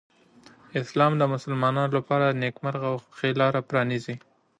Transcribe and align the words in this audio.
اسلام 0.81 1.13
د 1.17 1.23
مسلمانانو 1.33 1.95
لپاره 1.97 2.25
د 2.27 2.35
نېکمرغۍ 2.43 2.87
او 2.91 2.95
خوښۍ 3.03 3.31
لاره 3.41 3.59
پرانیزي. 3.69 4.15